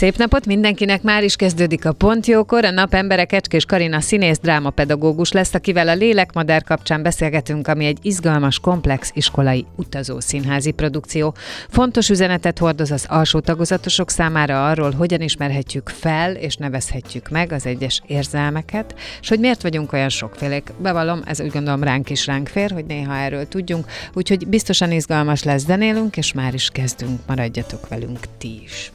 [0.00, 2.64] Szép napot mindenkinek, már is kezdődik a Pontjókor.
[2.64, 8.58] A napembere Kecskés Karina színész drámapedagógus lesz, akivel a Lélekmadár kapcsán beszélgetünk, ami egy izgalmas,
[8.58, 11.34] komplex iskolai utazó színházi produkció.
[11.68, 17.66] Fontos üzenetet hordoz az alsó tagozatosok számára arról, hogyan ismerhetjük fel és nevezhetjük meg az
[17.66, 20.72] egyes érzelmeket, és hogy miért vagyunk olyan sokfélék.
[20.78, 25.42] Bevallom, ez úgy gondolom ránk is ránk fér, hogy néha erről tudjunk, úgyhogy biztosan izgalmas
[25.42, 27.20] lesz, zenélünk, és már is kezdünk.
[27.26, 28.92] Maradjatok velünk ti is.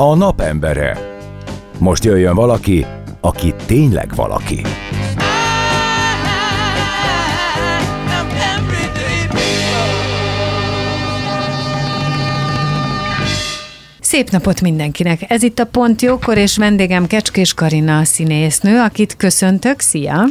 [0.00, 1.18] A napembere.
[1.78, 2.86] Most jöjjön valaki,
[3.20, 4.60] aki tényleg valaki.
[14.00, 15.30] Szép napot mindenkinek!
[15.30, 19.80] Ez itt a Pont Jókor, és vendégem Kecskés Karina a színésznő, akit köszöntök.
[19.80, 20.24] Szia!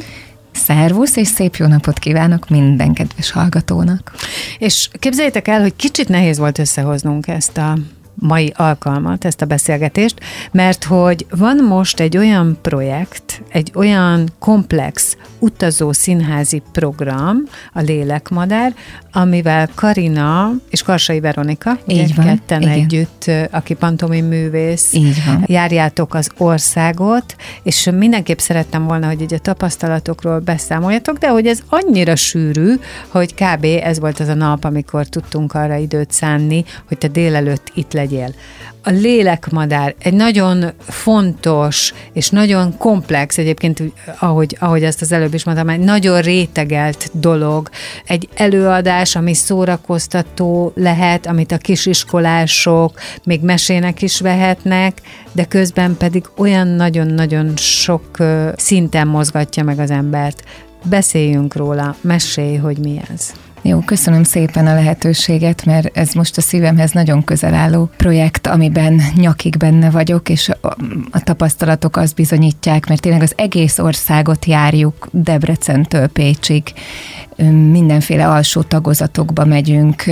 [0.52, 4.11] Szervusz, és szép jó napot kívánok minden kedves hallgatónak.
[4.58, 7.78] És képzeljétek el, hogy kicsit nehéz volt összehoznunk ezt a
[8.20, 10.20] mai alkalmat, ezt a beszélgetést,
[10.52, 17.38] mert hogy van most egy olyan projekt, egy olyan komplex utazó színházi program,
[17.73, 18.73] a Lélekmadár,
[19.12, 22.74] amivel Karina és Karsai Veronika, Így van, ketten igen.
[22.74, 25.44] együtt, aki pantomi művész, Így van.
[25.48, 31.60] járjátok az országot, és mindenképp szerettem volna, hogy így a tapasztalatokról beszámoljatok, de hogy ez
[31.70, 32.74] annyira sűrű,
[33.08, 33.66] hogy kb.
[33.84, 38.33] ez volt az a nap, amikor tudtunk arra időt szánni, hogy te délelőtt itt legyél.
[38.89, 43.83] A lélekmadár egy nagyon fontos és nagyon komplex, egyébként
[44.20, 47.70] ahogy, ahogy azt az előbb is mondtam, egy nagyon rétegelt dolog.
[48.05, 55.02] Egy előadás, ami szórakoztató lehet, amit a kisiskolások még mesének is vehetnek,
[55.32, 58.17] de közben pedig olyan nagyon-nagyon sok
[58.56, 60.44] szinten mozgatja meg az embert.
[60.83, 63.33] Beszéljünk róla, mesélj, hogy mi ez.
[63.61, 69.02] Jó, köszönöm szépen a lehetőséget, mert ez most a szívemhez nagyon közel álló projekt, amiben
[69.15, 70.75] nyakig benne vagyok, és a,
[71.23, 76.64] tapasztalatok azt bizonyítják, mert tényleg az egész országot járjuk Debrecentől Pécsig,
[77.71, 80.03] mindenféle alsó tagozatokba megyünk,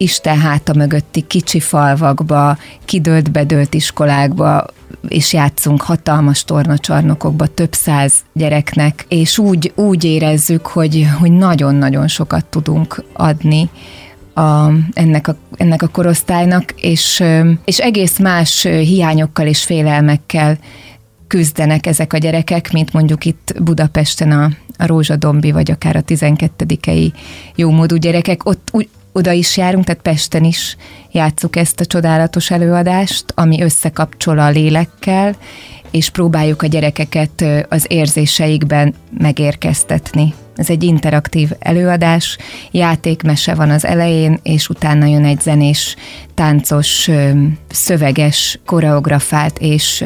[0.00, 4.64] Isten háta mögötti kicsi falvakba, kidőlt bedőlt iskolákba,
[5.08, 12.44] és játszunk hatalmas tornacsarnokokba több száz gyereknek, és úgy, úgy érezzük, hogy, hogy nagyon-nagyon sokat
[12.44, 13.70] tudunk adni
[14.34, 17.24] a, ennek, a, ennek a korosztálynak, és,
[17.64, 20.58] és egész más hiányokkal és félelmekkel
[21.26, 27.12] küzdenek ezek a gyerekek, mint mondjuk itt Budapesten a, a Rózsadombi, vagy akár a 12-ei
[27.54, 28.44] jómódú gyerekek.
[28.44, 28.88] Ott úgy,
[29.18, 30.76] oda is járunk, tehát Pesten is
[31.10, 35.36] játsszuk ezt a csodálatos előadást, ami összekapcsol a lélekkel,
[35.90, 40.34] és próbáljuk a gyerekeket az érzéseikben megérkeztetni.
[40.58, 42.36] Ez egy interaktív előadás,
[42.70, 45.96] játékmese van az elején, és utána jön egy zenés,
[46.34, 47.10] táncos,
[47.68, 50.04] szöveges, koreografált és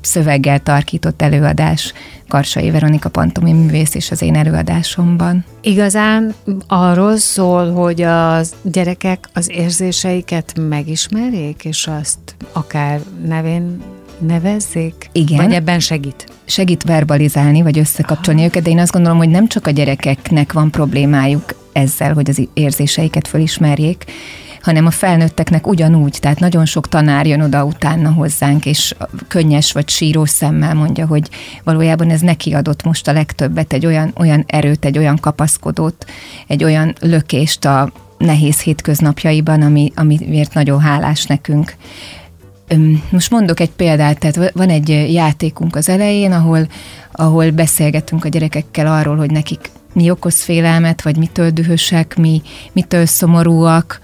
[0.00, 1.92] szöveggel tarkított előadás.
[2.28, 5.44] Karsai Veronika Pantomi művész és az én előadásomban.
[5.60, 6.34] Igazán
[6.66, 12.18] arról szól, hogy a gyerekek az érzéseiket megismerjék, és azt
[12.52, 13.82] akár nevén
[14.20, 15.08] nevezzék?
[15.12, 15.36] Igen.
[15.36, 16.26] Vagy ebben segít?
[16.50, 20.70] segít verbalizálni, vagy összekapcsolni őket, de én azt gondolom, hogy nem csak a gyerekeknek van
[20.70, 24.04] problémájuk ezzel, hogy az érzéseiket fölismerjék,
[24.62, 28.94] hanem a felnőtteknek ugyanúgy, tehát nagyon sok tanár jön oda utána hozzánk, és
[29.28, 31.28] könnyes vagy sírós szemmel mondja, hogy
[31.64, 36.06] valójában ez neki adott most a legtöbbet, egy olyan, olyan erőt, egy olyan kapaszkodót,
[36.46, 41.74] egy olyan lökést a nehéz hétköznapjaiban, ami, amiért nagyon hálás nekünk.
[43.10, 46.66] Most mondok egy példát, tehát van egy játékunk az elején, ahol,
[47.12, 53.06] ahol beszélgetünk a gyerekekkel arról, hogy nekik mi okoz félelmet, vagy mitől dühösek, mi, mitől
[53.06, 54.00] szomorúak,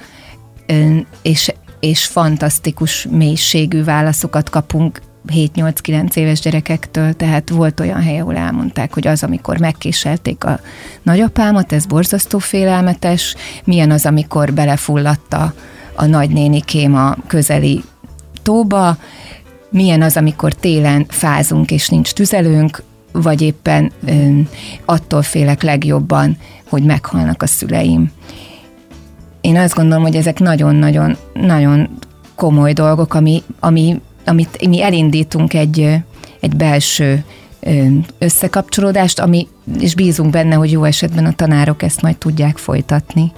[1.23, 5.01] és, és fantasztikus mélységű válaszokat kapunk
[5.33, 10.61] 7-8-9 éves gyerekektől, tehát volt olyan hely, ahol elmondták, hogy az, amikor megkéselték a
[11.03, 13.35] nagyapámat, ez borzasztó félelmetes,
[13.65, 15.55] milyen az, amikor belefulladt a,
[15.95, 17.83] a nagynénikém a közeli
[18.47, 18.97] tóba,
[19.71, 22.83] milyen az, amikor télen fázunk és nincs tüzelőnk,
[23.13, 23.93] vagy éppen
[24.85, 26.37] attól félek legjobban,
[26.69, 28.11] hogy meghalnak a szüleim.
[29.41, 31.89] Én azt gondolom, hogy ezek nagyon-nagyon nagyon
[32.35, 35.97] komoly dolgok, ami, ami, amit mi elindítunk egy,
[36.41, 37.25] egy belső
[38.19, 39.49] összekapcsolódást, ami,
[39.81, 43.33] és bízunk benne, hogy jó esetben a tanárok ezt majd tudják folytatni.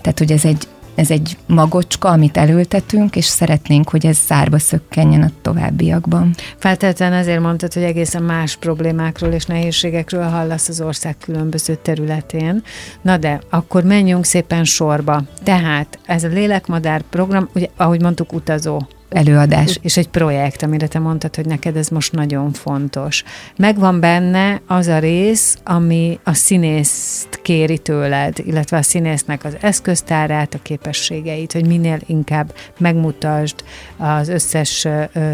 [0.00, 5.22] Tehát, hogy ez egy, ez egy magocska, amit elültetünk, és szeretnénk, hogy ez szárba szökkenjen
[5.22, 6.34] a továbbiakban.
[6.58, 12.62] Feltétlenül azért mondtad, hogy egészen más problémákról és nehézségekről hallasz az ország különböző területén.
[13.02, 15.22] Na de, akkor menjünk szépen sorba.
[15.42, 19.78] Tehát ez a lélekmadár program, ugye, ahogy mondtuk, utazó előadás.
[19.82, 23.24] És egy projekt, amire te mondtad, hogy neked ez most nagyon fontos.
[23.56, 30.54] Megvan benne az a rész, ami a színészt kéri tőled, illetve a színésznek az eszköztárát,
[30.54, 33.64] a képességeit, hogy minél inkább megmutasd
[33.96, 34.88] az összes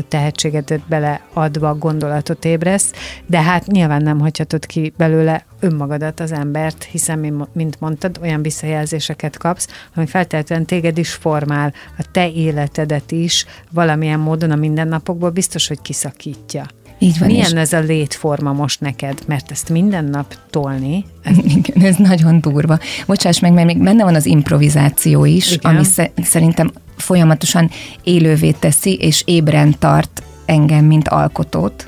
[0.08, 2.92] tehetségedet beleadva gondolatot ébresz,
[3.26, 9.36] de hát nyilván nem hagyhatod ki belőle önmagadat, az embert, hiszen, mint mondtad, olyan visszajelzéseket
[9.36, 15.68] kapsz, ami feltétlenül téged is formál, a te életedet is valamilyen módon a mindennapokból biztos,
[15.68, 16.66] hogy kiszakítja.
[17.02, 17.28] Így van.
[17.28, 19.18] Milyen ez a létforma most neked?
[19.26, 21.04] Mert ezt minden nap tolni.
[21.22, 21.36] Ez...
[21.56, 22.78] Igen, ez nagyon durva.
[23.06, 25.76] Bocsáss meg, mert még benne van az improvizáció is, Igen.
[25.76, 25.84] ami
[26.22, 27.70] szerintem folyamatosan
[28.02, 31.86] élővé teszi, és ébren tart engem, mint alkotót.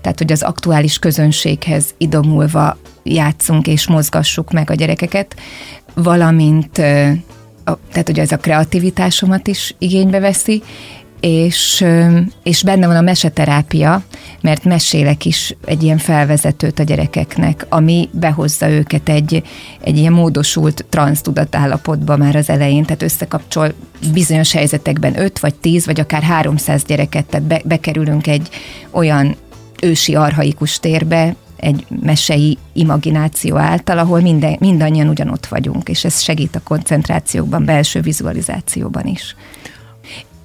[0.00, 5.36] Tehát, hogy az aktuális közönséghez idomulva játszunk és mozgassuk meg a gyerekeket,
[5.94, 6.82] valamint
[7.64, 10.62] tehát hogy ez a kreativitásomat is igénybe veszi,
[11.20, 11.84] és,
[12.42, 14.02] és benne van a meseterápia,
[14.40, 19.42] mert mesélek is egy ilyen felvezetőt a gyerekeknek, ami behozza őket egy,
[19.80, 23.72] egy ilyen módosult transztudatállapotba már az elején, tehát összekapcsol
[24.12, 28.48] bizonyos helyzetekben 5 vagy 10 vagy akár 300 gyereket, tehát be, bekerülünk egy
[28.90, 29.36] olyan
[29.82, 36.56] ősi arhaikus térbe, egy mesei imagináció által, ahol minden, mindannyian ugyanott vagyunk, és ez segít
[36.56, 39.36] a koncentrációkban, belső vizualizációban is.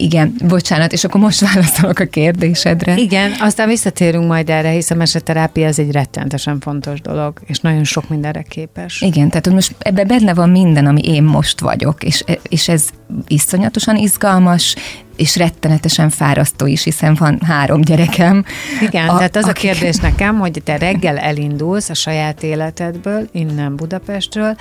[0.02, 2.98] Igen, bocsánat, és akkor most válaszolok a kérdésedre.
[2.98, 7.84] Igen, aztán visszatérünk majd erre, hiszen a meseterápia ez egy rettentesen fontos dolog, és nagyon
[7.84, 9.02] sok mindenre képes.
[9.02, 12.90] Igen, tehát most ebben benne van minden, ami én most vagyok, és, és ez
[13.28, 14.76] iszonyatosan izgalmas,
[15.20, 18.46] és rettenetesen fárasztó is, hiszen van három gyerekem.
[18.82, 19.70] Igen, a, tehát az akik...
[19.70, 24.56] a kérdés nekem, hogy te reggel elindulsz a saját életedből, innen Budapestről,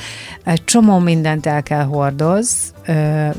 [0.44, 2.72] egy csomó mindent el kell hordoz,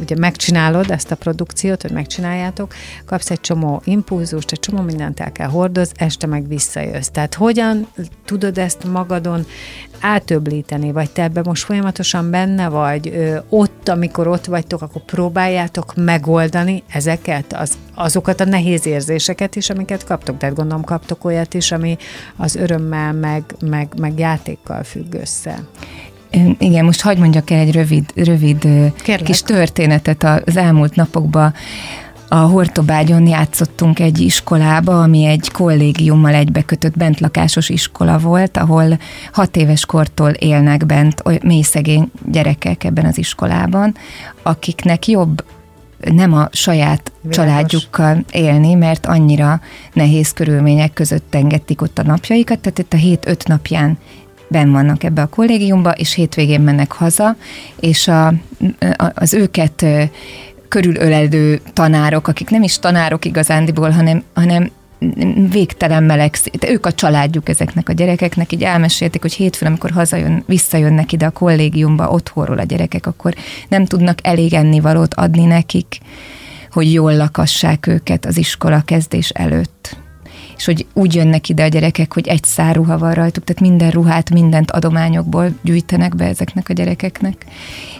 [0.01, 2.73] ugye megcsinálod ezt a produkciót, hogy megcsináljátok,
[3.05, 7.07] kapsz egy csomó impulzust, egy csomó mindent el kell hordoz, este meg visszajössz.
[7.07, 7.87] Tehát hogyan
[8.25, 9.45] tudod ezt magadon
[10.01, 13.13] átöblíteni, vagy te ebben most folyamatosan benne vagy,
[13.49, 20.03] ott, amikor ott vagytok, akkor próbáljátok megoldani ezeket, az, azokat a nehéz érzéseket is, amiket
[20.03, 20.37] kaptok.
[20.37, 21.97] Tehát gondolom kaptok olyat is, ami
[22.35, 25.63] az örömmel, meg, meg, meg játékkal függ össze.
[26.57, 28.61] Igen, most hagyd mondjak el egy rövid, rövid
[29.03, 29.23] Kérlek.
[29.23, 31.53] kis történetet az elmúlt napokban.
[32.31, 38.99] A Hortobágyon játszottunk egy iskolába, ami egy kollégiummal egybekötött bentlakásos iskola volt, ahol
[39.31, 43.95] hat éves kortól élnek bent mély szegény gyerekek ebben az iskolában,
[44.43, 45.43] akiknek jobb
[46.11, 47.35] nem a saját Világos.
[47.35, 49.61] családjukkal élni, mert annyira
[49.93, 53.97] nehéz körülmények között engedték ott a napjaikat, tehát itt a hét-öt napján
[54.47, 57.35] ben vannak ebbe a kollégiumba, és hétvégén mennek haza,
[57.79, 58.33] és a,
[59.13, 59.85] az őket
[60.69, 64.71] körülölelő tanárok, akik nem is tanárok igazándiból, hanem, hanem
[65.49, 66.35] végtelen meleg,
[66.67, 71.29] ők a családjuk ezeknek a gyerekeknek, így elmesélték, hogy hétfőn, amikor hazajön, visszajönnek ide a
[71.29, 73.33] kollégiumba otthonról a gyerekek, akkor
[73.69, 75.97] nem tudnak elég ennivalót adni nekik,
[76.71, 79.97] hogy jól lakassák őket az iskola kezdés előtt
[80.59, 83.91] és hogy úgy jönnek ide a gyerekek, hogy egy szár ruha van rajtuk, tehát minden
[83.91, 87.45] ruhát, mindent adományokból gyűjtenek be ezeknek a gyerekeknek.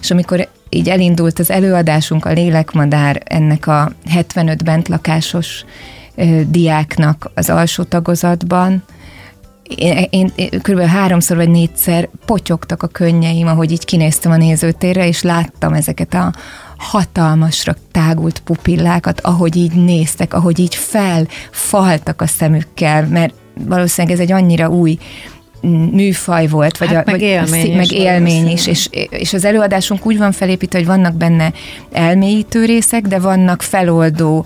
[0.01, 5.65] És amikor így elindult az előadásunk, a lélekmadár ennek a 75 bentlakásos
[6.47, 8.83] diáknak az alsó tagozatban,
[9.75, 10.79] én, én, én kb.
[10.79, 16.33] háromszor vagy négyszer potyogtak a könnyeim, ahogy így kinéztem a nézőtérre, és láttam ezeket a
[16.77, 23.33] hatalmasra tágult pupillákat, ahogy így néztek, ahogy így felfaltak a szemükkel, mert
[23.67, 24.97] valószínűleg ez egy annyira új
[25.91, 30.05] műfaj volt, vagy, hát a, meg vagy élmény, meg élmény is, és, és az előadásunk
[30.05, 31.53] úgy van felépítve, hogy vannak benne
[31.91, 34.45] elmélyítő részek, de vannak feloldó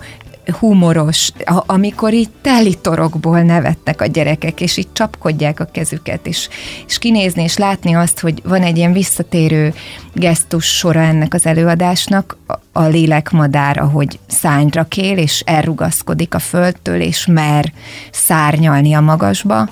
[0.52, 1.30] humoros,
[1.66, 6.48] amikor így teli torokból nevettek a gyerekek, és így csapkodják a kezüket, és,
[6.86, 9.74] és kinézni, és látni azt, hogy van egy ilyen visszatérő
[10.12, 12.36] gesztus sora ennek az előadásnak,
[12.72, 17.72] a lélekmadár, ahogy szányra kél, és elrugaszkodik a földtől, és mer
[18.10, 19.68] szárnyalni a magasba,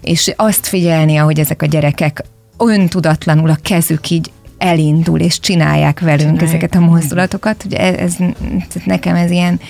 [0.00, 2.24] és azt figyelni, ahogy ezek a gyerekek
[2.58, 4.30] öntudatlanul a kezük így
[4.62, 6.48] elindul, és csinálják velünk csinálják.
[6.48, 7.64] ezeket a mozdulatokat.
[7.64, 8.16] Ugye ez, ez,
[8.84, 9.60] nekem ez ilyen,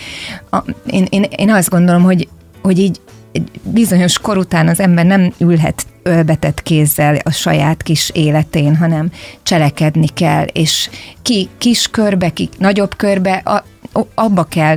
[0.50, 2.28] a, én, én, én azt gondolom, hogy,
[2.62, 3.00] hogy így
[3.32, 9.11] egy bizonyos kor után az ember nem ülhet ölbetett kézzel a saját kis életén, hanem
[9.42, 10.90] cselekedni kell, és
[11.22, 13.64] ki kis körbe, ki nagyobb körbe, a,
[14.14, 14.76] abba kell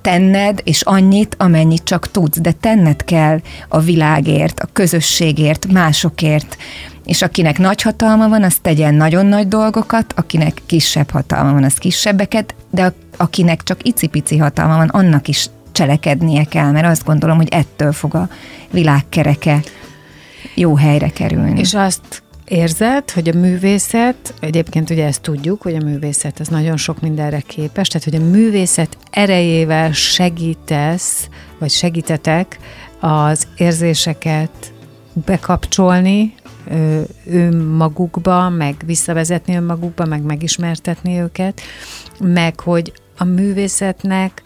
[0.00, 6.56] tenned, és annyit, amennyit csak tudsz, de tenned kell a világért, a közösségért, másokért,
[7.04, 11.74] és akinek nagy hatalma van, az tegyen nagyon nagy dolgokat, akinek kisebb hatalma van, az
[11.74, 17.48] kisebbeket, de akinek csak icipici hatalma van, annak is cselekednie kell, mert azt gondolom, hogy
[17.50, 18.28] ettől fog a
[18.70, 19.60] világkereke
[20.54, 21.60] jó helyre kerülni.
[21.60, 26.76] És azt érzed, hogy a művészet, egyébként ugye ezt tudjuk, hogy a művészet az nagyon
[26.76, 32.58] sok mindenre képes, tehát hogy a művészet erejével segítesz, vagy segítetek
[33.00, 34.72] az érzéseket
[35.12, 36.34] bekapcsolni
[37.26, 41.60] önmagukba, meg visszavezetni önmagukba, meg megismertetni őket,
[42.20, 44.42] meg hogy a művészetnek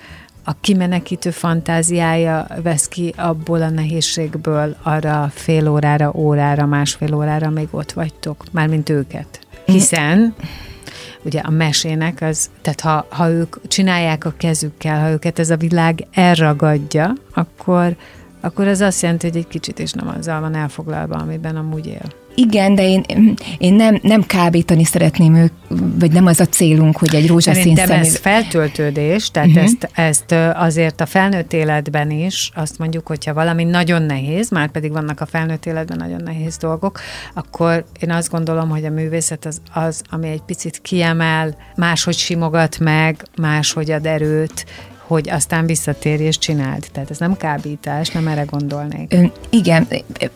[0.49, 7.69] a kimenekítő fantáziája vesz ki abból a nehézségből arra fél órára, órára, másfél órára még
[7.71, 9.41] ott vagytok, mármint őket.
[9.65, 10.35] Hiszen
[11.25, 15.57] ugye a mesének az, tehát ha, ha ők csinálják a kezükkel, ha őket ez a
[15.57, 17.97] világ elragadja, akkor,
[18.41, 22.26] akkor ez azt jelenti, hogy egy kicsit is nem azzal van elfoglalva, amiben amúgy él.
[22.39, 23.05] Igen, de én,
[23.59, 25.53] én nem, nem kábítani szeretném ők,
[25.99, 27.99] vagy nem az a célunk, hogy egy rózsaszín személy...
[27.99, 29.65] ez feltöltődés, tehát uh-huh.
[29.65, 34.93] ezt, ezt azért a felnőtt életben is, azt mondjuk, hogyha valami nagyon nehéz, már pedig
[34.93, 37.01] vannak a felnőtt életben nagyon nehéz dolgok,
[37.35, 42.79] akkor én azt gondolom, hogy a művészet az, az ami egy picit kiemel, máshogy simogat
[42.79, 44.65] meg, máshogy ad erőt,
[45.07, 46.87] hogy aztán visszatérj és csináld.
[46.93, 49.13] Tehát ez nem kábítás, nem erre gondolnék.
[49.13, 49.89] Ön, igen,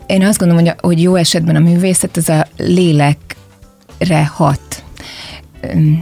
[0.05, 4.83] én azt gondolom, hogy, hogy jó esetben a művészet az a lélekre hat.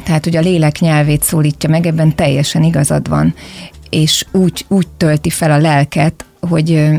[0.03, 3.33] Tehát, hogy a lélek nyelvét szólítja meg, ebben teljesen igazad van
[3.89, 6.89] és úgy, úgy tölti fel a lelket, hogy,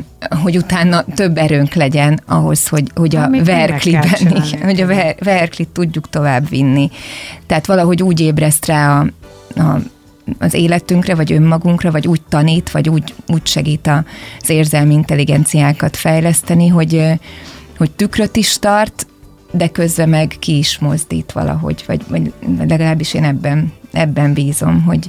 [0.42, 4.10] hogy utána több erőnk legyen ahhoz, hogy, hogy a verkliben,
[4.62, 6.90] hogy a ver, verklit tudjuk tovább vinni.
[7.46, 9.06] Tehát valahogy úgy ébreszt rá a,
[9.60, 9.80] a
[10.38, 13.90] az életünkre, vagy önmagunkra, vagy úgy tanít, vagy úgy, úgy segít
[14.40, 17.04] az érzelmi intelligenciákat fejleszteni, hogy,
[17.76, 19.06] hogy tükröt is tart,
[19.52, 25.08] de közben meg ki is mozdít valahogy, vagy, vagy legalábbis én ebben, ebben bízom, hogy,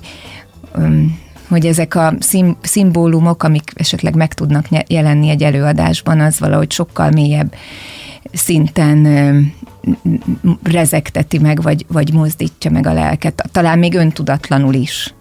[1.50, 7.10] hogy ezek a szim, szimbólumok, amik esetleg meg tudnak jelenni egy előadásban, az valahogy sokkal
[7.10, 7.54] mélyebb
[8.34, 9.06] szinten
[10.64, 15.14] rezekteti meg, vagy, vagy mozdítja meg a lelket, talán még öntudatlanul is,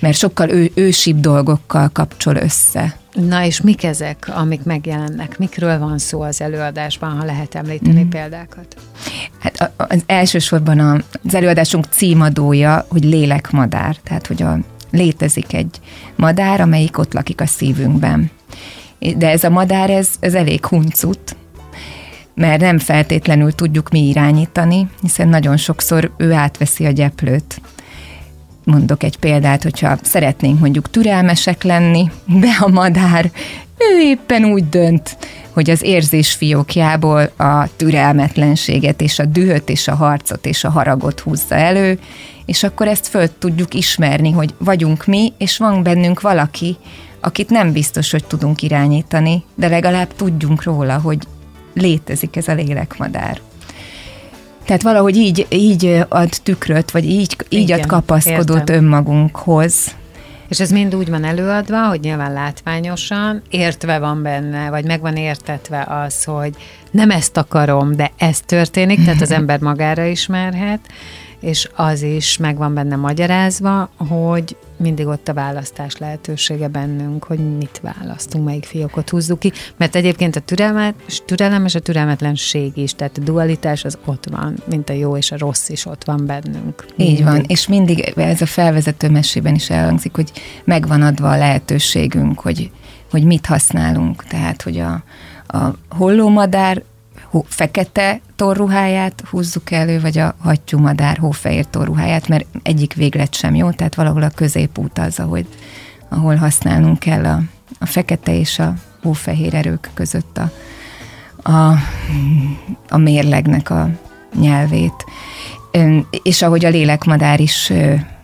[0.00, 2.96] mert sokkal ő, ősibb dolgokkal kapcsol össze.
[3.12, 5.38] Na és mik ezek, amik megjelennek?
[5.38, 8.08] Mikről van szó az előadásban, ha lehet említeni mm.
[8.08, 8.76] példákat?
[9.38, 14.58] Hát az elsősorban az előadásunk címadója, hogy lélekmadár, tehát hogy a,
[14.90, 15.80] létezik egy
[16.16, 18.30] madár, amelyik ott lakik a szívünkben.
[19.16, 21.36] De ez a madár, ez, ez elég huncut,
[22.34, 27.60] mert nem feltétlenül tudjuk mi irányítani, hiszen nagyon sokszor ő átveszi a gyeplőt.
[28.64, 33.30] Mondok egy példát, hogyha szeretnénk mondjuk türelmesek lenni, de a madár
[33.78, 35.16] ő éppen úgy dönt,
[35.50, 41.20] hogy az érzés fiókjából a türelmetlenséget és a dühöt és a harcot és a haragot
[41.20, 41.98] húzza elő,
[42.46, 46.76] és akkor ezt föl tudjuk ismerni, hogy vagyunk mi, és van bennünk valaki,
[47.20, 51.18] akit nem biztos, hogy tudunk irányítani, de legalább tudjunk róla, hogy
[51.74, 53.40] létezik ez a lélekmadár.
[54.64, 58.76] Tehát valahogy így, így ad tükröt, vagy így, így Igen, ad kapaszkodót értem.
[58.76, 59.94] önmagunkhoz.
[60.48, 65.16] És ez mind úgy van előadva, hogy nyilván látványosan, értve van benne, vagy meg van
[65.16, 66.54] értetve az, hogy
[66.90, 70.80] nem ezt akarom, de ez történik, tehát az ember magára ismerhet,
[71.42, 77.56] és az is meg van benne magyarázva, hogy mindig ott a választás lehetősége bennünk, hogy
[77.56, 80.94] mit választunk, melyik fiókot húzzuk ki, mert egyébként a türelmet,
[81.26, 85.32] türelem és a türelmetlenség is, tehát a dualitás az ott van, mint a jó és
[85.32, 86.84] a rossz is ott van bennünk.
[86.96, 87.16] Mindig.
[87.16, 90.32] Így van, és mindig ez a felvezető mesében is elhangzik, hogy
[90.64, 92.70] megvan adva a lehetőségünk, hogy,
[93.10, 95.02] hogy mit használunk, tehát hogy a,
[95.46, 96.82] a hollómadár
[97.46, 103.94] fekete torruháját húzzuk elő, vagy a hattyúmadár hófehér torruháját, mert egyik véglet sem jó, tehát
[103.94, 105.46] valahol a középút az, ahogy,
[106.08, 107.40] ahol használnunk kell a,
[107.78, 110.50] a fekete és a hófehér erők között a,
[111.50, 111.74] a,
[112.88, 113.88] a mérlegnek a
[114.40, 115.04] nyelvét.
[116.22, 117.72] És ahogy a lélekmadár is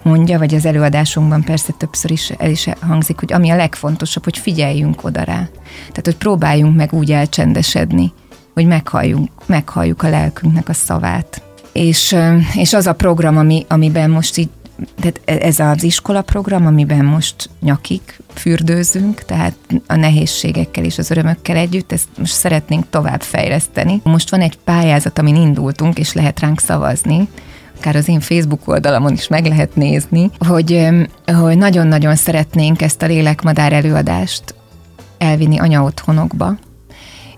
[0.02, 4.38] mondja, vagy az előadásunkban persze többször is el is hangzik, hogy ami a legfontosabb, hogy
[4.38, 5.48] figyeljünk oda rá.
[5.78, 8.12] Tehát, hogy próbáljunk meg úgy elcsendesedni,
[8.58, 11.42] hogy meghalljuk, meghalljuk a lelkünknek a szavát.
[11.72, 12.16] És,
[12.54, 14.48] és az a program, ami, amiben most így
[15.00, 18.00] tehát ez az iskola program, amiben most nyakig
[18.34, 19.54] fürdőzünk, tehát
[19.86, 24.00] a nehézségekkel és az örömökkel együtt, ezt most szeretnénk tovább fejleszteni.
[24.04, 27.28] Most van egy pályázat, amin indultunk, és lehet ránk szavazni,
[27.78, 30.88] akár az én Facebook oldalamon is meg lehet nézni, hogy,
[31.26, 34.54] hogy nagyon-nagyon szeretnénk ezt a lélekmadár előadást
[35.18, 36.56] elvinni anyaotthonokba,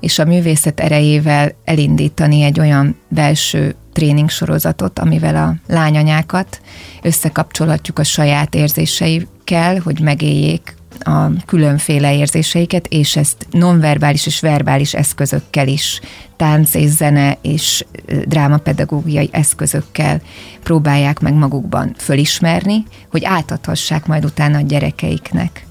[0.00, 6.60] és a művészet erejével elindítani egy olyan belső tréning sorozatot, amivel a lányanyákat
[7.02, 15.68] összekapcsolhatjuk a saját érzéseikkel, hogy megéljék a különféle érzéseiket, és ezt nonverbális és verbális eszközökkel
[15.68, 16.00] is,
[16.36, 17.84] tánc és zene és
[18.24, 20.20] drámapedagógiai eszközökkel
[20.62, 25.64] próbálják meg magukban fölismerni, hogy átadhassák majd utána a gyerekeiknek.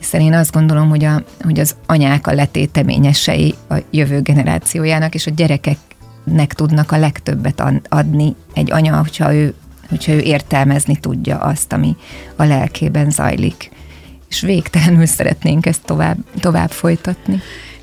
[0.00, 5.26] Hiszen én azt gondolom, hogy, a, hogy az anyák a letéteményesei a jövő generációjának, és
[5.26, 9.54] a gyerekeknek tudnak a legtöbbet adni egy anya, hogyha ő,
[9.88, 11.96] hogyha ő értelmezni tudja azt, ami
[12.36, 13.70] a lelkében zajlik
[14.30, 17.40] és végtelenül szeretnénk ezt tovább, tovább folytatni.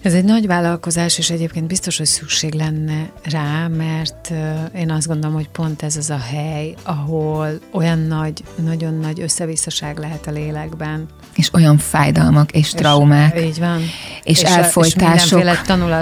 [0.08, 4.34] Ez egy nagy vállalkozás, és egyébként biztos, hogy szükség lenne rá, mert
[4.76, 9.98] én azt gondolom, hogy pont ez az a hely, ahol olyan nagy, nagyon nagy összevisszaság
[9.98, 11.06] lehet a lélekben.
[11.36, 13.42] És olyan fájdalmak és, és traumák.
[13.42, 13.80] Így van.
[14.24, 15.44] És, és elfolytások.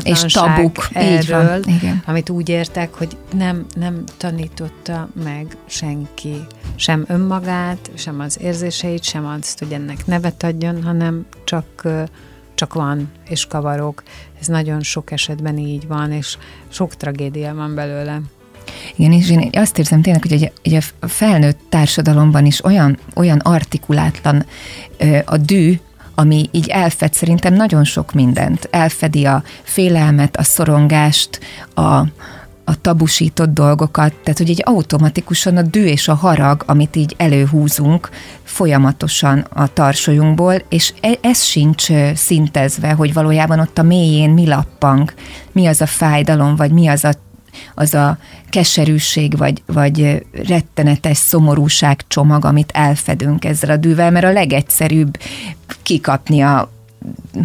[0.04, 0.88] És, és tabuk.
[0.94, 1.64] Erről, így van.
[1.68, 2.04] Igen.
[2.06, 6.36] amit úgy értek, hogy nem, nem tanította meg senki
[6.76, 11.88] sem önmagát, sem az érzéseit, sem azt, hogy ennek nevet adjon, hanem csak
[12.56, 14.04] csak van, és kavarok.
[14.40, 18.22] Ez nagyon sok esetben így van, és sok tragédia van belőle.
[18.96, 23.38] Igen, és én azt érzem tényleg, hogy egy, egy a felnőtt társadalomban is olyan, olyan
[23.40, 24.46] artikulátlan
[25.26, 25.80] a dű,
[26.16, 28.68] ami így elfed szerintem nagyon sok mindent.
[28.72, 31.40] Elfedi a félelmet, a szorongást,
[31.74, 31.82] a,
[32.64, 38.10] a tabusított dolgokat, tehát hogy egy automatikusan a dű és a harag, amit így előhúzunk
[38.56, 45.14] folyamatosan a tarsolyunkból, és e, ez sincs szintezve, hogy valójában ott a mélyén mi lappang,
[45.52, 47.12] mi az a fájdalom, vagy mi az a
[47.76, 48.18] az a
[48.50, 55.18] keserűség, vagy, vagy rettenetes szomorúság csomag, amit elfedünk ezzel a dűvel, mert a legegyszerűbb
[55.84, 56.72] kikapni a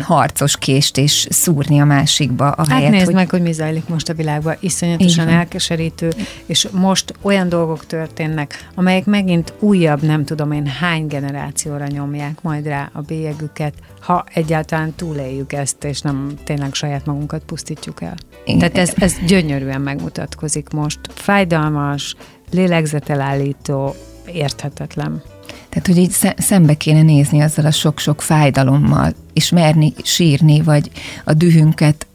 [0.01, 2.90] harcos kést és szúrni a másikba a hát helyet.
[2.90, 3.14] nézd hogy...
[3.14, 4.57] meg, hogy mi zajlik most a világban.
[4.61, 6.12] Iszonyatosan elkeserítő,
[6.46, 12.66] és most olyan dolgok történnek, amelyek megint újabb, nem tudom én, hány generációra nyomják majd
[12.66, 18.14] rá a bélyegüket, ha egyáltalán túléljük ezt, és nem tényleg saját magunkat pusztítjuk el.
[18.44, 18.59] Igen.
[18.59, 20.99] Tehát ez, ez gyönyörűen megmutatkozik most.
[21.14, 22.16] Fájdalmas,
[22.51, 23.94] lélegzetelállító,
[24.33, 25.23] érthetetlen.
[25.70, 30.90] Tehát, hogy így szembe kéne nézni azzal a sok-sok fájdalommal, és merni sírni, vagy
[31.24, 32.06] a dühünket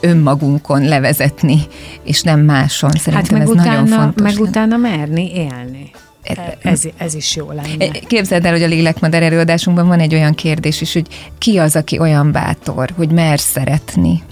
[0.00, 1.60] önmagunkon levezetni,
[2.02, 2.90] és nem máson.
[2.90, 4.22] Hát Szerintem hát meg ez utána, nagyon fontos.
[4.22, 5.90] Meg utána merni élni.
[6.22, 7.84] E, ez, ez is jó lenne.
[7.84, 11.06] E, képzeld el, hogy a lélekmadár előadásunkban van egy olyan kérdés is, hogy
[11.38, 14.22] ki az, aki olyan bátor, hogy mer szeretni.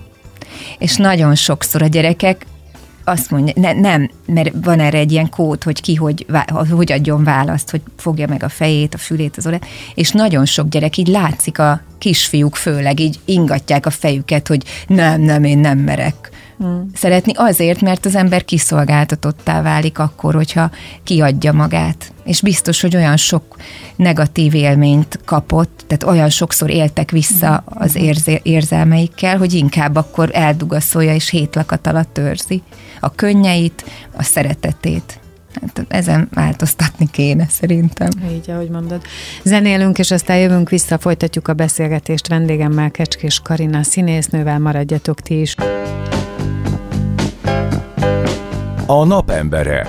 [0.78, 2.46] És nagyon sokszor a gyerekek
[3.08, 6.26] azt mondja, ne, nem, mert van erre egy ilyen kód, hogy ki hogy,
[6.70, 10.68] hogy adjon választ, hogy fogja meg a fejét, a fülét, az orrát, és nagyon sok
[10.68, 15.78] gyerek így látszik a kisfiúk főleg, így ingatják a fejüket, hogy nem, nem, én nem
[15.78, 16.90] merek hmm.
[16.94, 20.70] szeretni, azért, mert az ember kiszolgáltatottá válik akkor, hogyha
[21.04, 22.12] kiadja magát.
[22.24, 23.56] És biztos, hogy olyan sok
[23.96, 27.82] negatív élményt kapott, tehát olyan sokszor éltek vissza hmm.
[27.82, 32.62] az érzé- érzelmeikkel, hogy inkább akkor eldugaszolja és hét lakat alatt őrzi
[33.06, 33.84] a könnyeit,
[34.16, 35.20] a szeretetét.
[35.60, 38.08] Hát ezen változtatni kéne szerintem.
[38.30, 39.02] Így, ahogy mondod.
[39.42, 45.54] Zenélünk, és aztán jövünk vissza, folytatjuk a beszélgetést vendégemmel, Kecskés Karina színésznővel, maradjatok ti is.
[48.86, 49.88] A napembere.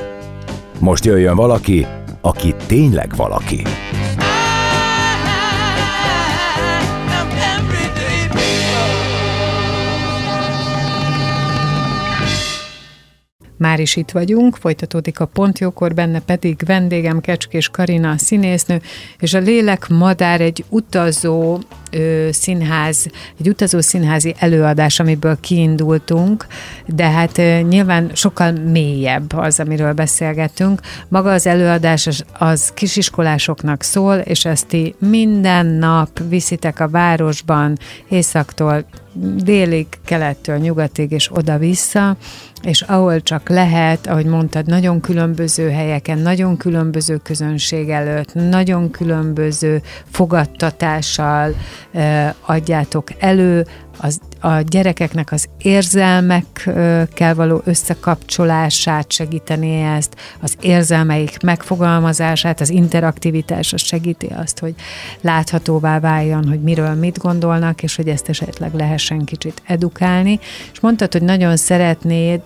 [0.79, 1.85] Most jöjjön valaki,
[2.21, 3.61] aki tényleg valaki.
[13.57, 18.81] Már is itt vagyunk, folytatódik a Pontjókor, benne pedig vendégem Kecskés Karina színésznő,
[19.19, 21.59] és a Lélek Madár egy utazó
[21.91, 23.07] ö, színház,
[23.39, 26.45] egy utazó színházi előadás, amiből kiindultunk,
[26.85, 30.81] de hát ö, nyilván sokkal mélyebb az, amiről beszélgetünk.
[31.07, 37.77] Maga az előadás az, az kisiskolásoknak szól, és ezt ti minden nap viszitek a városban,
[38.09, 38.85] északtól
[39.43, 42.17] délig, kelettől, nyugatig és oda-vissza,
[42.61, 49.81] és ahol csak lehet, ahogy mondtad, nagyon különböző helyeken, nagyon különböző közönség előtt, nagyon különböző
[50.11, 51.55] fogadtatással
[52.41, 53.65] adjátok elő,
[53.99, 63.81] az, a gyerekeknek az érzelmekkel való összekapcsolását segíteni ezt, az érzelmeik megfogalmazását, az interaktivitás az
[63.81, 64.75] segíti azt, hogy
[65.21, 70.39] láthatóvá váljon, hogy miről mit gondolnak, és hogy ezt esetleg lehessen kicsit edukálni.
[70.71, 72.41] És mondtad, hogy nagyon szeretnéd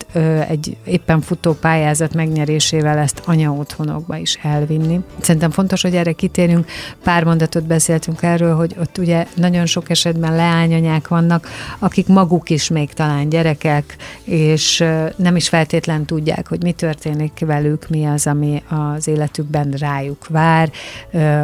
[0.47, 4.99] egy éppen futó pályázat megnyerésével ezt anya otthonokba is elvinni.
[5.21, 6.65] Szerintem fontos, hogy erre kitérjünk.
[7.03, 11.47] Pár mondatot beszéltünk erről, hogy ott ugye nagyon sok esetben leányanyák vannak,
[11.83, 14.83] akik maguk is még talán gyerekek, és
[15.15, 20.71] nem is feltétlen tudják, hogy mi történik velük, mi az, ami az életükben rájuk vár,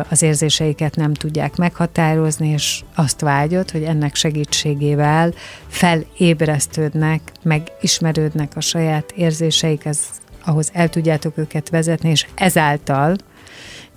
[0.09, 5.33] az érzéseiket nem tudják meghatározni, és azt vágyott, hogy ennek segítségével
[5.67, 9.99] felébresztődnek, megismerődnek a saját érzéseik, ez,
[10.45, 13.15] ahhoz el tudjátok őket vezetni, és ezáltal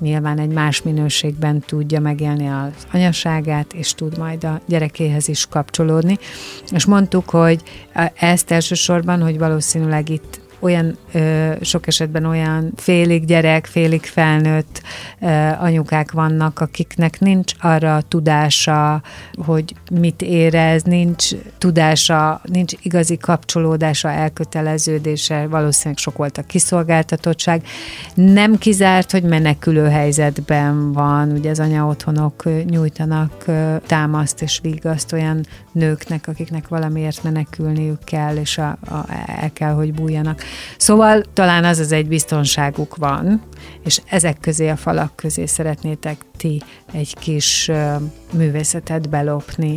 [0.01, 6.19] nyilván egy más minőségben tudja megélni az anyaságát, és tud majd a gyerekéhez is kapcsolódni.
[6.71, 7.63] És mondtuk, hogy
[8.15, 14.83] ezt elsősorban, hogy valószínűleg itt olyan ö, sok esetben olyan félig gyerek, félig felnőtt
[15.21, 15.27] ö,
[15.59, 19.03] anyukák vannak, akiknek nincs arra tudása,
[19.47, 27.63] hogy mit érez, nincs tudása, nincs igazi kapcsolódása, elköteleződése, valószínűleg sok volt a kiszolgáltatottság.
[28.15, 33.45] Nem kizárt, hogy menekülő helyzetben van, ugye az anya otthonok nyújtanak
[33.87, 39.95] támaszt és vigaszt olyan nőknek, akiknek valamiért menekülniük kell, és a, a, el kell, hogy
[39.95, 40.43] bújjanak.
[40.77, 43.43] Szóval talán az az egy biztonságuk van,
[43.85, 47.71] és ezek közé a falak közé szeretnétek ti egy kis
[48.33, 49.77] művészetet belopni.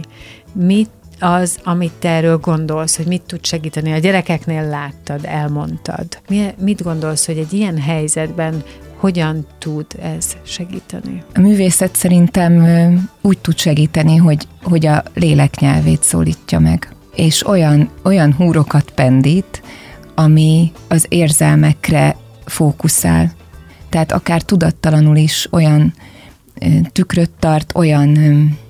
[0.53, 3.91] Mit az, amit te erről gondolsz, hogy mit tud segíteni?
[3.91, 6.07] A gyerekeknél láttad, elmondtad.
[6.29, 8.63] Mi, mit gondolsz, hogy egy ilyen helyzetben
[8.95, 11.23] hogyan tud ez segíteni?
[11.33, 12.53] A művészet szerintem
[13.21, 16.95] úgy tud segíteni, hogy, hogy a lélek nyelvét szólítja meg.
[17.15, 19.61] És olyan, olyan húrokat pendít,
[20.15, 23.31] ami az érzelmekre fókuszál.
[23.89, 25.93] Tehát akár tudattalanul is olyan
[26.91, 28.17] tükröt tart, olyan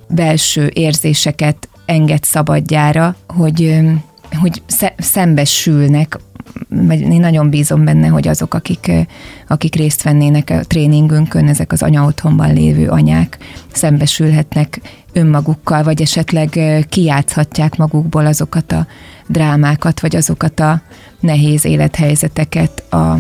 [0.10, 3.80] belső érzéseket enged szabadjára, hogy,
[4.40, 4.62] hogy
[4.98, 6.20] szembesülnek,
[6.70, 8.92] vagy én nagyon bízom benne, hogy azok, akik,
[9.48, 13.38] akik részt vennének a tréningünkön, ezek az anya otthonban lévő anyák
[13.72, 14.82] szembesülhetnek
[15.14, 18.88] önmagukkal, vagy esetleg kijátszhatják magukból azokat a
[19.28, 20.82] drámákat, vagy azokat a
[21.24, 23.18] nehéz élethelyzeteket a,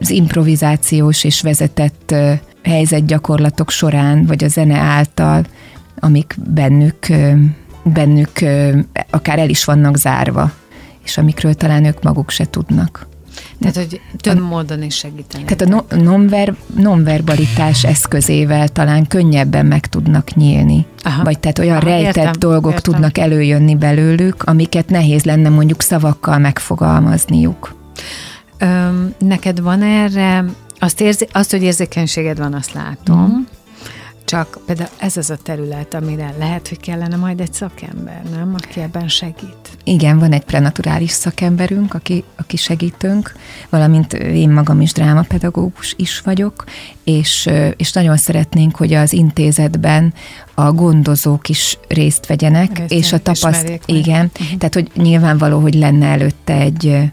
[0.00, 2.14] az improvizációs és vezetett
[2.62, 5.44] helyzetgyakorlatok során, vagy a zene által,
[5.98, 7.06] amik bennük,
[7.82, 8.30] bennük
[9.10, 10.52] akár el is vannak zárva,
[11.04, 13.06] és amikről talán ők maguk se tudnak.
[13.60, 15.44] Tehát, hogy több a, módon is segíteni.
[15.44, 20.86] Tehát a nonver, nonverbalitás eszközével talán könnyebben meg tudnak nyílni.
[21.02, 21.24] Aha.
[21.24, 22.92] Vagy tehát olyan Aha, rejtett értem, dolgok értem.
[22.92, 27.74] tudnak előjönni belőlük, amiket nehéz lenne mondjuk szavakkal megfogalmazniuk.
[28.58, 30.44] Öm, neked van erre,
[30.78, 33.26] azt, érzi, azt, hogy érzékenységed van, azt látom.
[33.26, 33.40] Mm.
[34.26, 38.54] Csak például ez az a terület, amire lehet, hogy kellene majd egy szakember, nem?
[38.56, 39.76] Aki ebben segít.
[39.84, 43.32] Igen, van egy prenaturális szakemberünk, aki, aki segítünk,
[43.68, 46.64] valamint én magam is drámapedagógus is vagyok,
[47.04, 50.14] és, és nagyon szeretnénk, hogy az intézetben
[50.54, 53.80] a gondozók is részt vegyenek, Részt és a tapaszt...
[53.84, 54.58] Igen, uh-huh.
[54.58, 57.10] tehát hogy nyilvánvaló, hogy lenne előtte egy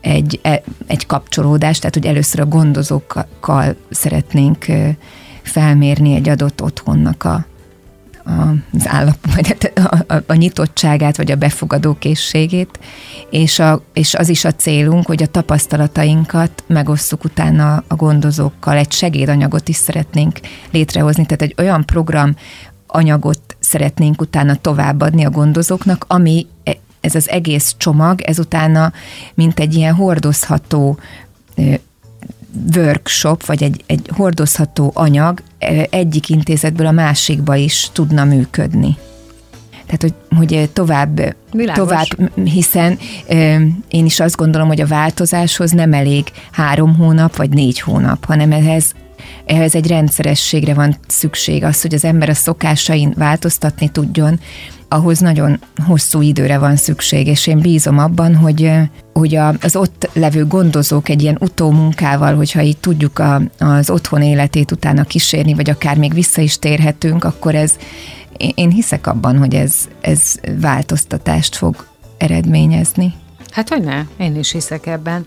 [0.00, 0.40] egy,
[0.86, 4.66] egy kapcsolódás, tehát hogy először a gondozókkal szeretnénk
[5.44, 7.46] felmérni egy adott otthonnak a,
[8.72, 12.78] az állap, vagy a, a, a nyitottságát, vagy a befogadó készségét,
[13.30, 18.92] és, a, és az is a célunk, hogy a tapasztalatainkat megosszuk utána a gondozókkal, egy
[18.92, 22.36] segédanyagot is szeretnénk létrehozni, tehát egy olyan program
[22.86, 28.92] anyagot szeretnénk utána továbbadni a gondozóknak, ami e, ez az egész csomag, ez utána
[29.34, 30.98] mint egy ilyen hordozható
[32.76, 35.42] workshop, vagy egy, egy hordozható anyag
[35.90, 38.96] egyik intézetből a másikba is tudna működni.
[39.86, 41.36] Tehát, hogy, hogy tovább,
[41.74, 42.06] tovább,
[42.44, 42.98] hiszen
[43.88, 48.52] én is azt gondolom, hogy a változáshoz nem elég három hónap vagy négy hónap, hanem
[48.52, 48.94] ehhez
[49.44, 54.40] ehhez egy rendszerességre van szükség, az, hogy az ember a szokásain változtatni tudjon,
[54.94, 58.70] ahhoz nagyon hosszú időre van szükség, és én bízom abban, hogy,
[59.12, 64.70] hogy az ott levő gondozók egy ilyen utómunkával, hogyha így tudjuk a, az otthon életét
[64.70, 67.72] utána kísérni, vagy akár még vissza is térhetünk, akkor ez,
[68.54, 71.86] én hiszek abban, hogy ez, ez változtatást fog
[72.18, 73.14] eredményezni.
[73.50, 75.26] Hát hogy ne, én is hiszek ebben,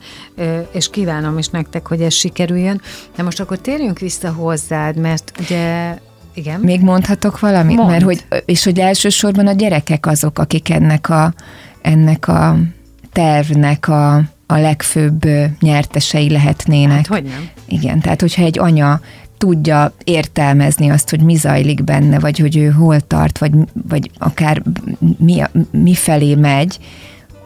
[0.71, 2.81] és kívánom is nektek, hogy ez sikerüljön.
[3.15, 5.97] De most akkor térjünk vissza hozzád, mert ugye
[6.37, 6.59] igen.
[6.59, 7.77] Még mondhatok valamit?
[7.77, 7.89] Mond.
[7.89, 11.33] Mert hogy, és hogy elsősorban a gyerekek azok, akik ennek a,
[11.81, 12.57] ennek a
[13.11, 15.27] tervnek a, a legfőbb
[15.59, 16.95] nyertesei lehetnének.
[16.95, 17.49] Hát hogy nem?
[17.65, 19.01] Igen, tehát hogyha egy anya
[19.37, 23.51] tudja értelmezni azt, hogy mi zajlik benne, vagy hogy ő hol tart, vagy,
[23.87, 24.61] vagy akár
[25.17, 26.77] mi, mi felé megy,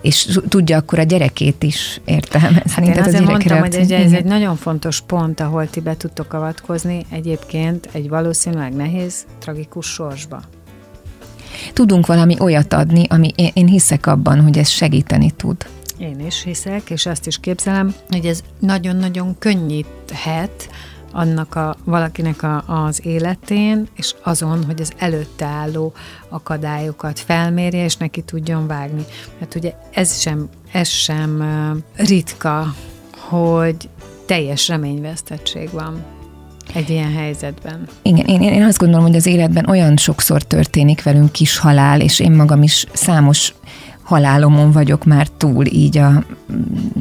[0.02, 2.72] és tudja akkor a gyerekét is értelmezni.
[2.72, 5.98] Hát én tehát azért mondtam, hogy ez, ez egy nagyon fontos pont, ahol ti be
[5.98, 10.42] tudtok avatkozni egyébként egy valószínűleg nehéz, tragikus sorsba.
[11.74, 15.66] Tudunk valami olyat adni, ami én, én hiszek abban, hogy ez segíteni tud.
[15.98, 20.70] Én is hiszek, és azt is képzelem, hogy ez nagyon-nagyon könnyíthet
[21.12, 25.94] annak a valakinek a, az életén, és azon, hogy az előtte álló
[26.30, 29.06] akadályokat felmérje, és neki tudjon vágni.
[29.40, 31.44] Mert ugye ez sem, ez sem
[31.96, 32.74] ritka,
[33.18, 33.90] hogy
[34.26, 36.04] teljes reményvesztettség van
[36.74, 37.88] egy ilyen helyzetben.
[38.02, 42.20] Igen, én, én azt gondolom, hogy az életben olyan sokszor történik velünk kis halál, és
[42.20, 43.54] én magam is számos
[44.12, 46.24] halálomon vagyok már túl így a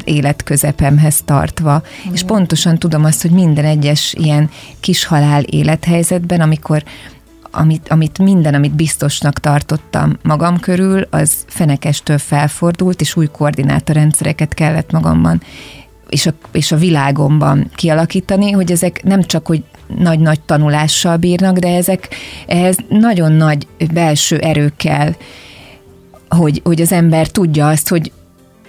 [0.04, 2.12] életközepemhez tartva, mm.
[2.12, 6.82] és pontosan tudom azt, hogy minden egyes ilyen kis halál élethelyzetben, amikor
[7.50, 14.92] amit, amit minden, amit biztosnak tartottam magam körül, az fenekestől felfordult, és új koordinátorrendszereket kellett
[14.92, 15.42] magamban
[16.08, 19.62] és a, és a világomban kialakítani, hogy ezek nem csak, hogy
[19.98, 22.08] nagy-nagy tanulással bírnak, de ezek
[22.46, 25.16] ehhez nagyon nagy belső erőkkel
[26.36, 28.12] hogy, hogy az ember tudja azt, hogy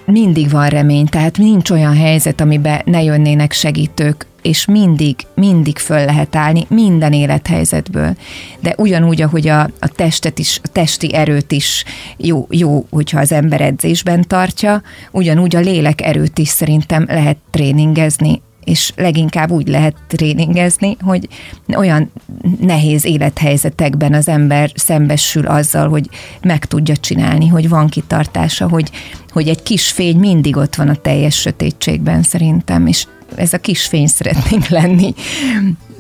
[0.06, 6.06] mindig van remény, tehát nincs olyan helyzet, amiben ne jönnének segítők, és mindig, mindig föl
[6.06, 8.16] lehet állni minden élethelyzetből.
[8.60, 11.84] De ugyanúgy, ahogy a, a testet is, a testi erőt is
[12.18, 18.42] jó, jó, hogyha az ember edzésben tartja, ugyanúgy a lélek erőt is szerintem lehet tréningezni
[18.64, 21.28] és leginkább úgy lehet tréningezni, hogy
[21.76, 22.12] olyan
[22.60, 26.10] nehéz élethelyzetekben az ember szembesül azzal, hogy
[26.42, 28.92] meg tudja csinálni, hogy van kitartása, hogy,
[29.32, 33.86] hogy egy kis fény mindig ott van a teljes sötétségben szerintem, és ez a kis
[33.86, 35.14] fény szeretnénk lenni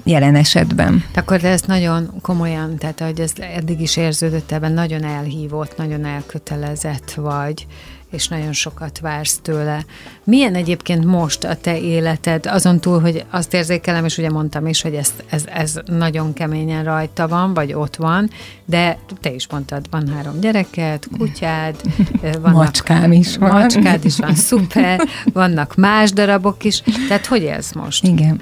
[0.03, 1.03] jelen esetben.
[1.15, 6.05] Akkor de ezt nagyon komolyan, tehát hogy ez eddig is érződött ebben, nagyon elhívott, nagyon
[6.05, 7.67] elkötelezett vagy,
[8.11, 9.85] és nagyon sokat vársz tőle.
[10.23, 14.81] Milyen egyébként most a te életed, azon túl, hogy azt érzékelem, és ugye mondtam is,
[14.81, 18.29] hogy ez, ez, ez nagyon keményen rajta van, vagy ott van,
[18.65, 21.75] de te is mondtad, van három gyereket, kutyád,
[22.21, 23.51] vannak, macskám is van.
[23.51, 25.01] Macskád is van, szuper,
[25.33, 28.03] vannak más darabok is, tehát hogy ez most?
[28.03, 28.41] Igen.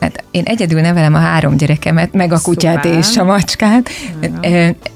[0.00, 2.98] Hát én egyedül nevelem a három gyerekemet, meg a kutyát szuper.
[2.98, 3.88] és a macskát.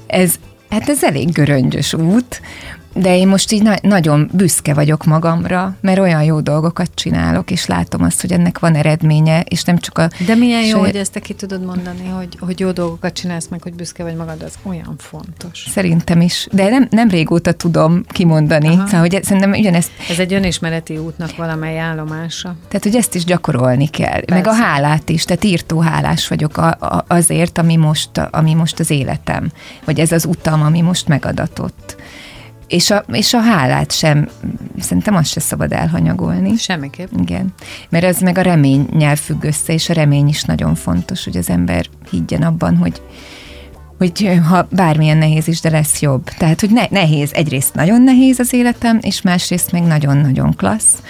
[0.07, 0.33] Ez,
[0.69, 2.41] hát ez elég göröngyös út,
[2.93, 7.65] de én most így na- nagyon büszke vagyok magamra, mert olyan jó dolgokat csinálok, és
[7.65, 10.09] látom azt, hogy ennek van eredménye, és nem csak a...
[10.25, 13.61] De milyen jó, hogy ezt te ki tudod mondani, hogy, hogy jó dolgokat csinálsz, meg
[13.61, 15.65] hogy büszke vagy magad, az olyan fontos.
[15.69, 18.67] Szerintem is, de nem, nem régóta tudom kimondani.
[18.67, 18.85] Aha.
[18.85, 19.91] Szóval, hogy szerintem ugyanezt...
[20.09, 22.55] Ez egy önismereti útnak valamely állomása.
[22.67, 24.25] Tehát, hogy ezt is gyakorolni kell.
[24.25, 24.33] Persze.
[24.35, 28.79] Meg a hálát is, tehát írtó hálás vagyok a, a, azért, ami most, ami most
[28.79, 29.51] az életem,
[29.85, 31.95] vagy ez az utam, ami most megadatott
[32.71, 34.27] és a, és a hálát sem,
[34.79, 36.57] szerintem azt se szabad elhanyagolni.
[36.57, 37.09] Semmiképp.
[37.19, 37.53] Igen,
[37.89, 41.49] mert ez meg a reménynyel függ össze, és a remény is nagyon fontos, hogy az
[41.49, 43.01] ember higgyen abban, hogy,
[43.97, 46.23] hogy ha bármilyen nehéz is, de lesz jobb.
[46.23, 51.03] Tehát, hogy ne, nehéz, egyrészt nagyon nehéz az életem, és másrészt meg nagyon-nagyon klassz.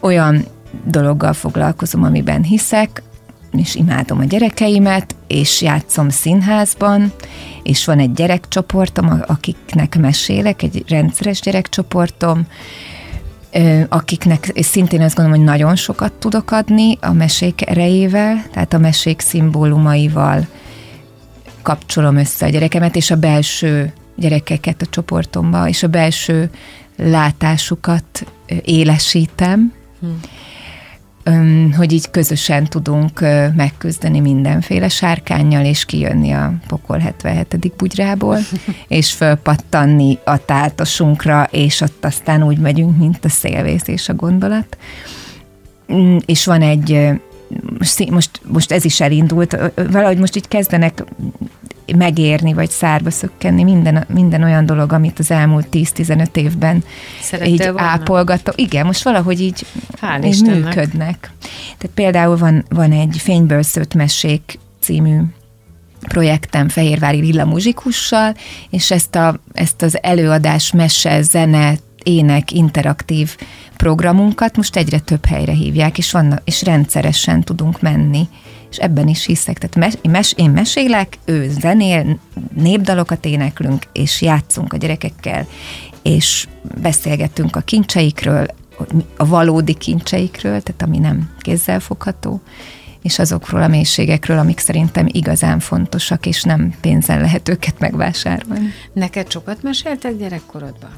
[0.00, 0.44] Olyan
[0.84, 3.02] dologgal foglalkozom, amiben hiszek,
[3.58, 7.12] és imádom a gyerekeimet, és játszom színházban,
[7.62, 12.46] és van egy gyerekcsoportom, akiknek mesélek, egy rendszeres gyerekcsoportom,
[13.88, 19.20] akiknek szintén azt gondolom, hogy nagyon sokat tudok adni a mesék erejével, tehát a mesék
[19.20, 20.46] szimbólumaival
[21.62, 26.50] kapcsolom össze a gyerekemet, és a belső gyerekeket a csoportomba, és a belső
[26.96, 28.26] látásukat
[28.64, 29.72] élesítem.
[30.00, 30.20] Hmm
[31.76, 33.20] hogy így közösen tudunk
[33.56, 37.72] megküzdeni mindenféle sárkányjal, és kijönni a pokol 77.
[37.76, 38.38] bugyrából,
[38.88, 44.76] és fölpattanni a táltosunkra, és ott aztán úgy megyünk, mint a szélvész és a gondolat.
[45.92, 47.10] Mm, és van egy
[48.10, 49.56] most, most ez is elindult,
[49.90, 51.04] valahogy most így kezdenek
[51.96, 56.84] megérni, vagy szárba szökkenni minden, minden olyan dolog, amit az elmúlt 10-15 évben
[57.20, 57.82] Szerettél így volna?
[58.54, 59.66] Igen, most valahogy így,
[60.24, 61.30] így működnek.
[61.78, 65.20] Tehát például van, van egy Fényből szőtt mesék című
[66.08, 68.34] projektem Fehérvári Lilla muzsikussal,
[68.70, 73.36] és ezt, a, ezt az előadás, mese, zene, ének, interaktív
[73.76, 78.28] programunkat most egyre több helyre hívják, és, van, és rendszeresen tudunk menni.
[78.70, 79.58] És ebben is hiszek.
[79.58, 82.18] Tehát mes, mes, én mesélek, ő zenél,
[82.54, 85.46] népdalokat éneklünk, és játszunk a gyerekekkel,
[86.02, 86.46] és
[86.80, 88.46] beszélgetünk a kincseikről,
[89.16, 92.40] a valódi kincseikről, tehát ami nem kézzel fogható,
[93.02, 98.72] és azokról a mélységekről, amik szerintem igazán fontosak, és nem pénzen lehet őket megvásárolni.
[98.92, 100.90] Neked sokat meséltek gyerekkorodban?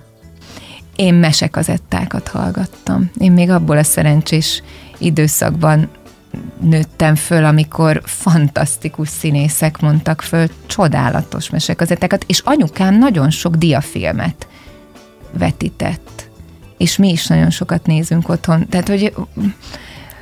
[0.97, 3.11] Én mesekazettákat hallgattam.
[3.19, 4.63] Én még abból a szerencsés
[4.99, 5.89] időszakban
[6.61, 14.49] nőttem föl, amikor fantasztikus színészek mondtak föl csodálatos mesekazettákat, és anyukám nagyon sok diafilmet
[15.33, 16.29] vetített.
[16.79, 18.69] És mi is nagyon sokat nézünk otthon.
[18.69, 19.15] Tehát, hogy...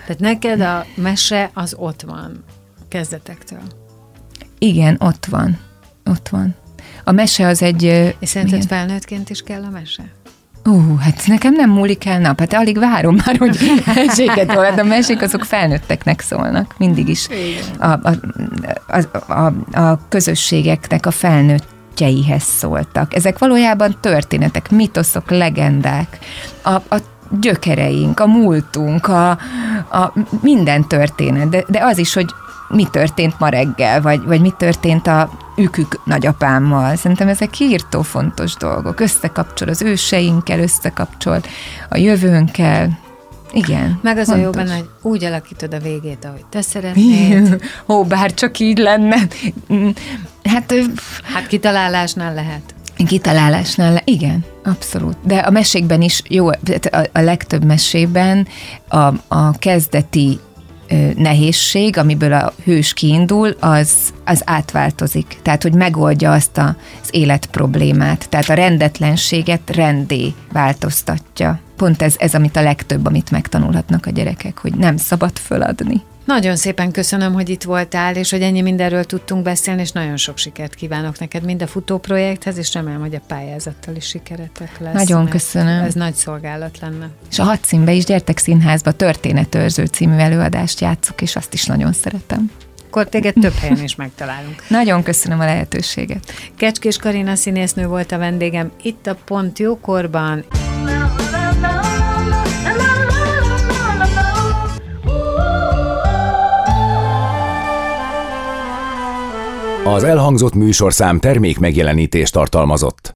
[0.07, 2.45] Tehát neked a mese az ott van
[2.89, 3.63] kezdetektől.
[4.59, 5.59] Igen, ott van.
[6.05, 6.55] Ott van.
[7.05, 7.83] A mese az egy...
[8.19, 10.03] És szerinted felnőttként is kell a mese?
[10.69, 13.59] Ó, uh, hát nekem nem múlik el nap, hát alig várom már, hogy
[13.95, 17.29] meséket de a mesék azok felnőtteknek szólnak, mindig is.
[17.79, 18.13] A, a,
[18.87, 21.71] a, a, a közösségeknek a felnőtt
[22.39, 23.15] szóltak.
[23.15, 26.19] Ezek valójában történetek, mitoszok, legendák,
[26.63, 26.97] a, a
[27.41, 29.31] gyökereink, a múltunk, a,
[29.91, 32.35] a minden történet, de, de az is, hogy
[32.73, 36.97] mi történt ma reggel, vagy, vagy mi történt a ükük nagyapámmal.
[36.97, 39.01] Szerintem ezek írtó fontos dolgok.
[39.01, 41.41] Összekapcsol az őseinkkel, összekapcsol
[41.89, 42.99] a jövőnkkel.
[43.53, 43.99] Igen.
[44.03, 44.43] Meg az fontos.
[44.43, 47.63] a jó benne, hogy úgy alakítod a végét, ahogy te szeretnéd.
[47.89, 49.17] Ó, bár csak így lenne.
[50.43, 50.75] Hát,
[51.23, 52.75] hát kitalálásnál lehet.
[53.07, 55.17] Kitalálásnál, igen, abszolút.
[55.23, 56.59] De a mesékben is jó, a,
[57.13, 58.47] a legtöbb mesében
[58.89, 60.39] a, a kezdeti
[61.17, 63.93] nehézség, amiből a hős kiindul, az,
[64.25, 65.39] az átváltozik.
[65.43, 67.49] Tehát, hogy megoldja azt a, az élet.
[68.29, 71.61] Tehát a rendetlenséget rendé változtatja.
[71.77, 76.03] Pont ez, ez, amit a legtöbb, amit megtanulhatnak a gyerekek, hogy nem szabad föladni.
[76.25, 80.39] Nagyon szépen köszönöm, hogy itt voltál, és hogy ennyi mindenről tudtunk beszélni, és nagyon sok
[80.39, 84.95] sikert kívánok neked mind a futóprojekthez, és remélem, hogy a pályázattal is sikeretek lesz.
[84.95, 85.85] Nagyon köszönöm.
[85.85, 87.09] Ez nagy szolgálat lenne.
[87.31, 92.51] És a hadszínbe is gyertek színházba, Történetőrző című előadást játszok, és azt is nagyon szeretem.
[92.87, 94.65] Akkor téged több helyen is megtalálunk.
[94.69, 96.33] Nagyon köszönöm a lehetőséget.
[96.57, 100.45] Kecskés Karina színésznő volt a vendégem itt a Pont Jókorban.
[109.93, 113.11] Az elhangzott műsorszám termék megjelenítést tartalmazott.